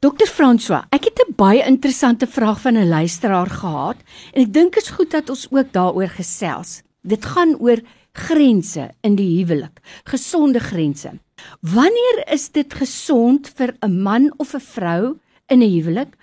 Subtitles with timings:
[0.00, 0.26] Dr.
[0.26, 3.96] François, ek het 'n baie interessante vraag van 'n luisteraar gehad
[4.34, 6.82] en ek dink dit is goed dat ons ook daaroor gesels.
[7.02, 7.78] Dit gaan oor
[8.12, 11.12] grense in die huwelik, gesonde grense.
[11.60, 16.16] Wanneer is dit gesond vir 'n man of 'n vrou in 'n huwelik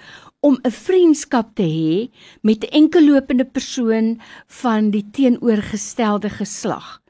[0.45, 2.09] om 'n vriendskap te hê
[2.41, 7.01] met 'n enkellopende persoon van die teenoorgestelde geslag.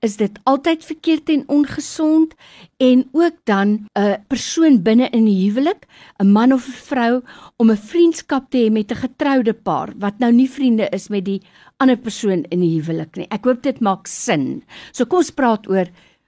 [0.00, 2.34] Is dit altyd verkeerd en ongesond
[2.76, 5.86] en ook dan 'n persoon binne in 'n huwelik,
[6.18, 7.22] 'n man of 'n vrou
[7.56, 11.24] om 'n vriendskap te hê met 'n getroude paar wat nou nie vriende is met
[11.24, 11.42] die
[11.76, 13.26] ander persoon in die huwelik nie.
[13.30, 14.62] Ek hoop dit maak sin.
[14.92, 15.86] So kom ons praat oor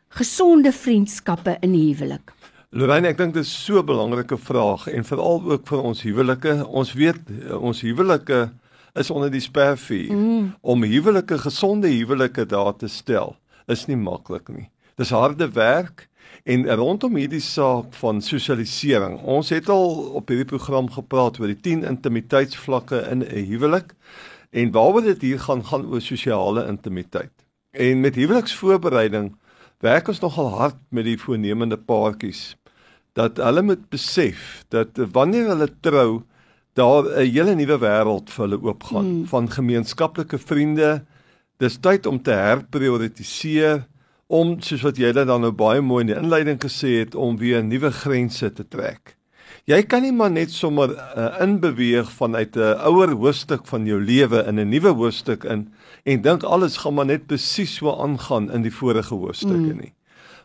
[0.09, 2.33] gesonde vriendskappe in die huwelik.
[2.71, 6.53] Lorraine, ek dink dit is so 'n belangrike vraag en veral ook vir ons huwelike.
[6.67, 7.19] Ons weet
[7.51, 8.53] ons huwelike
[8.95, 10.13] is onder die spervuur.
[10.13, 10.55] Mm.
[10.61, 13.35] Om huwelike gesonde huwelike daar te stel
[13.67, 14.71] is nie maklik nie.
[14.95, 16.09] Dis harde werk
[16.45, 19.19] en rondom hierdie saak van sosialisering.
[19.19, 23.95] Ons het al op hierdie program gepraat oor die 10 intimiteitsvlakke in 'n huwelik
[24.51, 27.35] en waaroor dit hier gaan gaan oor sosiale intimiteit.
[27.71, 29.35] En met huweliksvoorbereiding
[29.81, 32.55] werk ons nogal hard met die voornemende paartjies
[33.19, 36.23] dat hulle moet besef dat wanneer hulle trou
[36.79, 39.27] daar 'n hele nuwe wêreld vir hulle oopgaan hmm.
[39.27, 41.05] van gemeenskaplike vriende.
[41.59, 43.87] Dis tyd om te herprioritiseer
[44.27, 47.37] om soos wat jy dit dan nou baie mooi in die inleiding gesê het om
[47.37, 49.17] weer nuwe grense te trek.
[49.69, 54.45] Jy kan nie maar net sommer uh, inbeweeg vanuit 'n ouer hoofstuk van jou lewe
[54.49, 55.69] in 'n nuwe hoofstuk in
[56.05, 59.81] en dink alles gaan maar net presies so aangaan in die vorige hoofstukke hmm.
[59.81, 59.93] nie.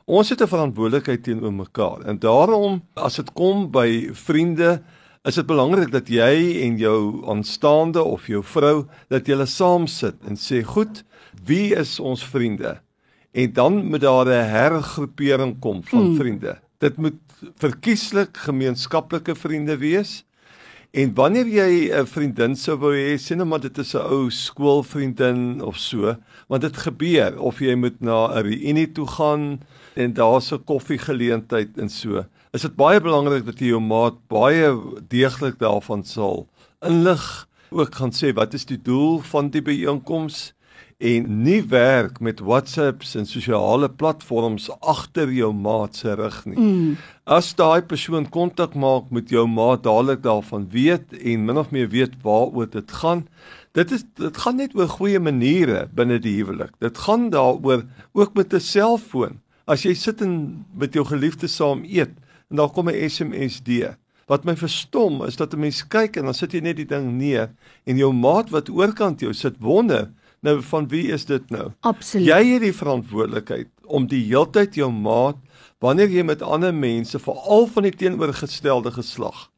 [0.06, 4.84] Ons het 'n verantwoordelikheid teenoor mekaar en daarom as dit kom by vriende
[5.24, 10.16] is dit belangrik dat jy en jou aanstaande of jou vrou dat julle saam sit
[10.28, 11.04] en sê goed
[11.46, 12.82] wie is ons vriende
[13.32, 16.16] en dan moet daar 'n hergroepering kom van hmm.
[16.16, 17.20] vriende dit moet
[17.58, 20.24] verkieslik gemeenskaplike vriende wees
[20.92, 24.30] en wanneer jy 'n vriendin sou wou hê sien nou maar dit is 'n ou
[24.30, 26.16] skoolvriendin of so
[26.48, 29.60] want dit gebeur of jy moet na 'n reunie toe gaan
[29.96, 32.26] en daar's 'n koffiegeleentheid en so.
[32.54, 34.76] Is dit baie belangrik dat jy jou maat baie
[35.08, 36.48] deeglik daarvan sal
[36.82, 40.54] inlig, ook gaan sê wat is die doel van die byeenkoms
[40.98, 46.56] en nie werk met WhatsApps en sosiale platforms agter jou maat se rug nie.
[46.56, 46.94] Mm.
[47.28, 51.90] As daai persoon kontak maak met jou maat dadelik daarvan weet en min of meer
[51.92, 53.26] weet waaroor dit gaan.
[53.76, 56.72] Dit is dit gaan net oor goeie maniere binne die huwelik.
[56.80, 57.84] Dit gaan daaroor
[58.14, 59.42] ook met 'n selfoon.
[59.68, 62.16] As jy sit en met jou geliefde saam eet
[62.50, 63.98] en daar kom 'n SMSD.
[64.28, 67.18] Wat my verstom is dat 'n mens kyk en dan sit jy net die ding
[67.18, 67.52] neer
[67.84, 70.10] en jou maat wat oorkant jou sit wonder,
[70.46, 71.72] nou van wie is dit nou?
[71.82, 72.28] Absoluut.
[72.30, 75.42] Jy het die verantwoordelikheid om die heeltyd jou maat
[75.84, 79.50] wanneer jy met ander mense veral van die teenoorgestelde geslag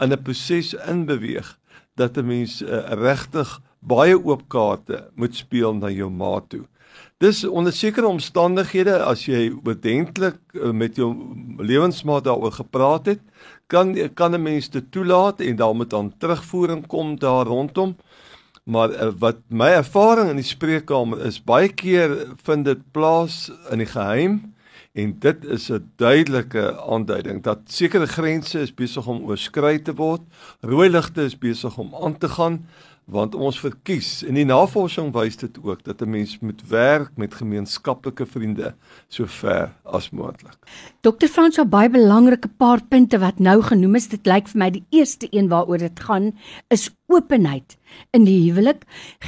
[0.00, 1.58] in 'n proses inbeweeg
[1.96, 6.64] dat 'n mens uh, regtig baie oop kaarte moet speel na jou maat toe.
[7.20, 11.10] Dis onder sekere omstandighede as jy oordentlik uh, met jou
[11.58, 13.20] lewensmaat daaroor gepraat het,
[13.66, 17.96] kan kan 'n mens dit toelaat en moet dan terugvoering kom daar rondom.
[18.70, 22.14] Maar uh, wat my ervaring in die spreekkamer is, baie keer
[22.46, 24.40] vind dit plaas in die geheim
[24.98, 30.22] en dit is 'n duidelike aanduiding dat sekere grense is besig om oorskry te word,
[30.60, 32.64] rooi ligte is besig om aan te gaan
[33.10, 37.34] want ons verkies en die navorsing wys dit ook dat 'n mens moet werk met
[37.34, 38.74] gemeenskaplike vriende
[39.08, 40.58] so ver as moontlik.
[41.00, 41.26] Dr.
[41.26, 44.08] Frans het baie belangrike paar punte wat nou genoem is.
[44.08, 46.32] Dit lyk vir my die eerste een waaroor dit gaan
[46.68, 47.76] is openheid
[48.14, 48.84] in die huwelik,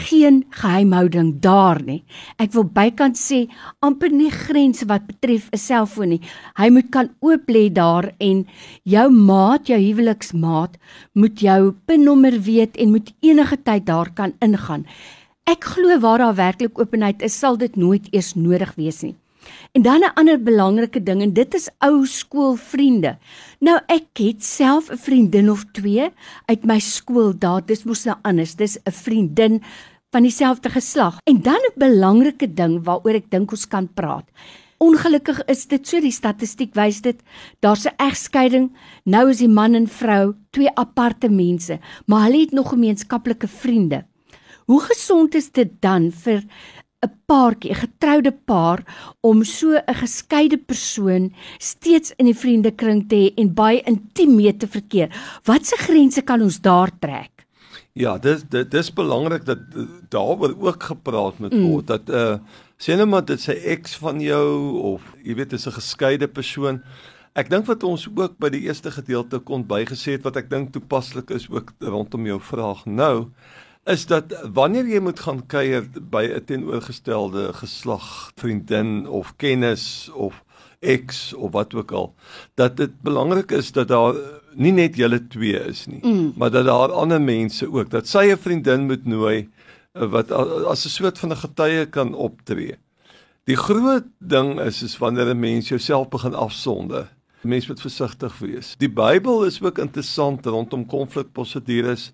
[0.06, 2.02] geen geheimhouding daar nie.
[2.38, 3.44] Ek wil bykant sê
[3.82, 6.20] amper nie grense wat betref 'n selfoon nie.
[6.56, 8.46] Hy moet kan oop lê daar en
[8.84, 10.78] jou maat, jou huweliksmaat
[11.14, 14.86] moet jou pinnommer weet en moet enige tyd daar kan ingaan.
[15.44, 19.16] Ek glo waar daar werklik openheid is, sal dit nooit eers nodig wees nie.
[19.72, 23.18] En dan 'n ander belangrike ding en dit is ou skoolvriende.
[23.60, 26.10] Nou ek het self 'n vriendin of twee
[26.46, 27.66] uit my skool daar.
[27.66, 28.54] Dis mos nou anders.
[28.54, 29.62] Dis 'n vriendin
[30.10, 31.16] van dieselfde geslag.
[31.24, 34.28] En dan 'n belangrike ding waaroor ek dink ons kan praat.
[34.82, 37.20] Ongelukkig is dit so die statistiek wys dit
[37.60, 38.72] daar's 'n egskeiding
[39.04, 44.04] nou is die man en vrou twee aparte mense maar hulle het nog gemeenskaplike vriende
[44.66, 46.42] hoe gesond is dit dan vir
[47.02, 48.80] 'n paartjie 'n getroude paar
[49.20, 54.56] om so 'n geskeide persoon steeds in die vriendekring te hê en baie intiem mee
[54.56, 55.08] te verkeer
[55.44, 57.32] watse grense kan ons daar trek
[57.92, 59.58] Ja, dis dit dis belangrik dat
[60.08, 61.64] daaroor ook gepraat moet mm.
[61.68, 61.86] word mm.
[61.86, 62.36] dat uh
[62.82, 64.46] sien nou maar dit sê eks van jou
[64.94, 66.82] of jy weet is 'n geskeide persoon.
[67.34, 70.72] Ek dink wat ons ook by die eerste gedeelte kon bygesê het wat ek dink
[70.72, 73.28] toepaslik is ook rondom jou vraag nou
[73.84, 80.44] is dat wanneer jy moet gaan kuier by 'n teenoorgestelde geslag vriendin of kennis of
[80.80, 82.14] eks of wat ook al
[82.54, 84.14] dat dit belangrik is dat daar
[84.58, 86.32] nie net julle twee is nie, mm.
[86.36, 89.48] maar dat daar ander mense ook, dat sy 'n vriendin moet nooi
[89.92, 92.76] eh, wat as 'n soort van 'n getuie kan optree.
[93.44, 97.08] Die groot ding is is wanneer 'n mens jouself begin afsonder.
[97.42, 98.74] Mens moet versigtig wees.
[98.78, 102.12] Die Bybel is ook interessant rondom konflikprosedures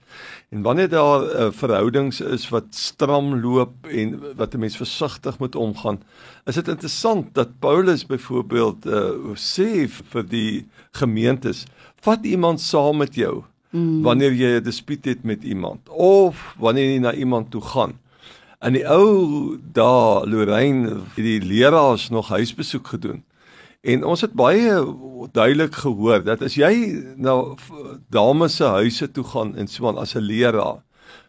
[0.49, 5.55] en wanneer daar uh, verhoudings is wat stram loop en wat 'n mens versigtig moet
[5.55, 6.01] omgaan.
[6.45, 11.67] Is dit interessant dat Paulus byvoorbeeld uh, sê vir die gemeentes
[12.01, 14.03] vat iemand saam met jou mm.
[14.03, 17.99] wanneer jy 'n dispuut het met iemand of wanneer jy na iemand toe gaan.
[18.61, 23.23] In die ou dae Lorraine het die leraars nog huisbesoek gedoen.
[23.81, 24.73] En ons het baie
[25.33, 26.73] duidelik gehoor dat as jy
[27.17, 27.37] na
[28.11, 30.83] dames se huise toe gaan en so aan as 'n leraar,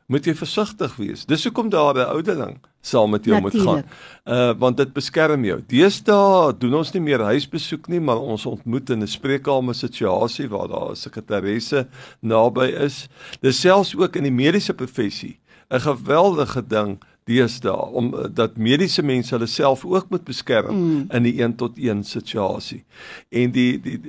[0.07, 1.25] moet jy versigtig wees.
[1.25, 3.75] Dis hoekom daar 'n ouderling saam met jou Natuurlijk.
[3.75, 3.85] moet
[4.25, 4.49] gaan.
[4.51, 5.61] Uh want dit beskerm jou.
[5.67, 10.67] Deesdae doen ons nie meer huisbesoek nie, maar ons ontmoet in 'n spreekkamer situasie waar
[10.67, 11.87] daar 'n sekretaresse
[12.21, 13.07] naby is.
[13.41, 16.99] Dis selfs ook in die mediese professie 'n geweldige ding
[17.29, 21.05] deesdae om eh, dat mediese mense hulle self ook moet beskerm mm.
[21.15, 22.83] in die 1 tot 1 situasie.
[23.29, 23.99] En die die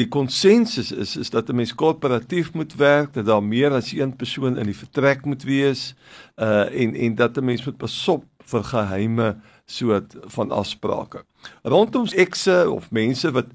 [0.00, 4.16] die konsensus is is dat 'n mens korporatief moet werk, dat daar meer as een
[4.16, 5.94] persoon in die vertrek moet wees,
[6.36, 9.36] uh en en dat 'n mens moet pasop vir geheime
[9.66, 11.24] soort van afsprake.
[11.62, 13.46] Rondom ekse of mense wat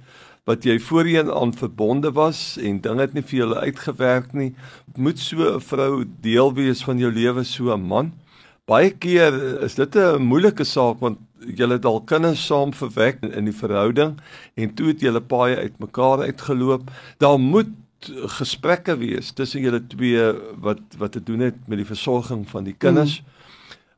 [0.46, 4.54] wat jy voorheen aan verbonde was en dinge het nie vir julle uitgewerk nie,
[4.96, 8.14] moet so 'n vrou deel wees van jou lewe so 'n man
[8.70, 13.46] baie keer is dit 'n moeilike saak want julle het al kinders saam verwek in
[13.46, 14.18] die verhouding
[14.56, 16.90] en toe het julle paai uitmekaar uitgeloop.
[17.18, 17.70] Daar moet
[18.38, 22.76] gesprekke wees tussen julle twee wat wat te doen het met die versorging van die
[22.78, 23.22] kinders.
[23.22, 23.35] Mm.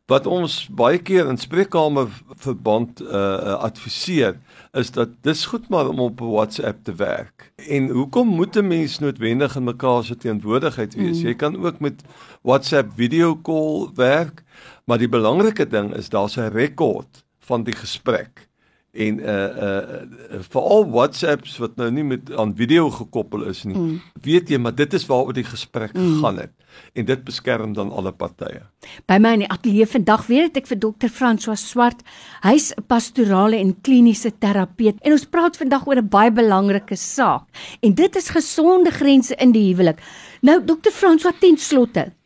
[0.07, 2.07] Wat ons baie keer in spreekkamer
[2.39, 4.37] verband uh adviseer
[4.79, 7.49] is dat dis goed maar om op WhatsApp te werk.
[7.67, 11.19] En hoekom moet 'n mens noodwendig in mekaar se teenwoordigheid wees?
[11.19, 11.27] Mm.
[11.27, 12.03] Jy kan ook met
[12.41, 14.43] WhatsApp video call werk,
[14.85, 18.47] maar die belangrike ding is daar's 'n rekord van die gesprek
[18.91, 19.33] en uh
[19.67, 23.77] uh veral WhatsApps wat nou nie met aan video gekoppel is nie.
[23.77, 24.01] Mm.
[24.21, 26.13] Weet jy, maar dit is waaroor die gesprek mm.
[26.13, 26.53] gegaan het
[26.93, 28.61] en dit beskerm dan alle partye.
[29.09, 32.03] By my in die ateljee vandag weet ek vir dokter François Swart.
[32.43, 37.45] Hy's 'n pastorale en kliniese terapeut en ons praat vandag oor 'n baie belangrike saak
[37.81, 40.01] en dit is gesonde grense in die huwelik.
[40.41, 42.16] Nou dokter François ten slotte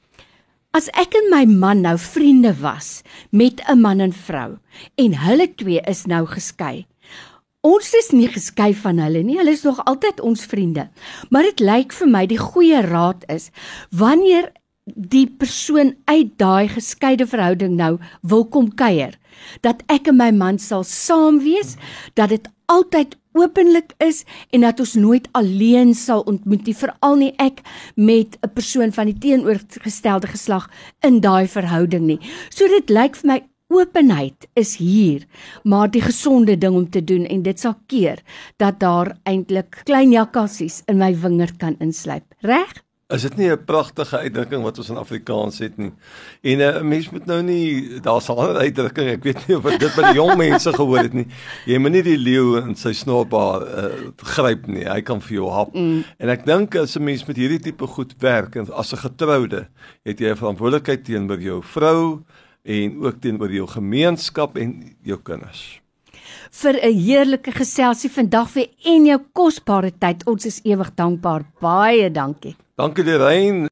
[0.72, 4.56] As ek en my man nou vriende was met 'n man en vrou
[4.96, 6.88] en hulle twee is nou geskei.
[7.62, 9.38] Ons is nie geskei van hulle nie.
[9.38, 10.90] Hulle is nog altyd ons vriende.
[11.30, 13.52] Maar dit lyk vir my die goeie raad is
[13.92, 14.52] wanneer
[14.96, 19.20] die persoon uit daai geskeide verhouding nou wil kom kuier,
[19.62, 21.76] dat ek en my man sal saam wees,
[22.14, 27.34] dat dit altyd openlik is en dat ons nooit alleen sal ontmoet nie veral nie
[27.38, 27.62] ek
[27.96, 30.70] met 'n persoon van die teenoorgestelde geslag
[31.02, 32.20] in daai verhouding nie.
[32.50, 33.40] So dit lyk vir my
[33.72, 35.26] openheid is hier,
[35.64, 38.20] maar die gesonde ding om te doen en dit sal keer
[38.58, 42.24] dat daar eintlik klein jakkalsies in my wingerd kan insluip.
[42.42, 42.84] Reg?
[43.12, 45.92] Is dit nie 'n pragtige uitdrukking wat ons in Afrikaans het nie?
[46.42, 49.58] En eh, 'n uh, mens moet nou nie daar's 'n ander uitdrukking, ek weet nie
[49.58, 51.28] of dit by die jong mense gehoor het nie.
[51.66, 54.86] Jy moet nie die leeu in sy snorbaar uh, gryp nie.
[54.86, 55.76] Hy kan vir jou hap.
[55.76, 56.04] Mm.
[56.20, 59.68] En ek dink as 'n mens met hierdie tipe goed werk en as 'n getroude,
[60.06, 62.24] het jy 'n verantwoordelikheid teenoor jou vrou
[62.64, 65.81] en ook teenoor jou gemeenskap en jou kinders
[66.52, 70.26] vir 'n heerlike geselsie vandag vir en jou kosbare tyd.
[70.28, 71.44] Ons is ewig dankbaar.
[71.62, 72.56] Baie dankie.
[72.78, 73.68] Dankie Lerain.